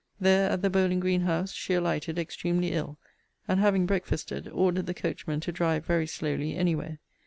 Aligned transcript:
There 0.19 0.49
at 0.49 0.63
the 0.63 0.71
Bowling 0.71 0.99
green 0.99 1.21
House, 1.21 1.51
she 1.53 1.75
alighted, 1.75 2.17
extremely 2.17 2.71
ill, 2.71 2.97
and 3.47 3.59
having 3.59 3.85
breakfasted, 3.85 4.47
ordered 4.47 4.87
the 4.87 4.95
coachman 4.95 5.41
to 5.41 5.51
drive 5.51 5.85
very 5.85 6.07
slowly 6.07 6.55
any 6.55 6.73
where. 6.73 6.97